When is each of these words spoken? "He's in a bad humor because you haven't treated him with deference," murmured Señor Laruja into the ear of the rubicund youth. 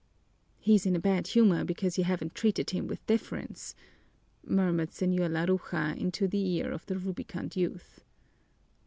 "He's 0.57 0.87
in 0.87 0.95
a 0.95 0.99
bad 0.99 1.27
humor 1.27 1.63
because 1.63 1.99
you 1.99 2.05
haven't 2.05 2.33
treated 2.33 2.71
him 2.71 2.87
with 2.87 3.05
deference," 3.05 3.75
murmured 4.43 4.89
Señor 4.89 5.29
Laruja 5.29 5.95
into 5.95 6.27
the 6.27 6.43
ear 6.55 6.71
of 6.71 6.83
the 6.87 6.97
rubicund 6.97 7.55
youth. 7.55 8.03